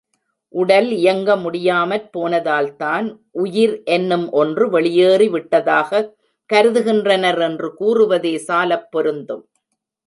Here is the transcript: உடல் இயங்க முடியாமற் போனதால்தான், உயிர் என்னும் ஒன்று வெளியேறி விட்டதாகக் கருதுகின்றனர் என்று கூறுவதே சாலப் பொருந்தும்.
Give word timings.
உடல் 0.53 0.91
இயங்க 0.91 1.35
முடியாமற் 1.35 2.09
போனதால்தான், 2.17 3.17
உயிர் 3.31 3.83
என்னும் 3.83 4.31
ஒன்று 4.31 4.69
வெளியேறி 4.69 5.29
விட்டதாகக் 5.29 6.11
கருதுகின்றனர் 6.53 7.39
என்று 7.39 7.73
கூறுவதே 7.79 8.35
சாலப் 8.47 8.91
பொருந்தும். 8.91 9.49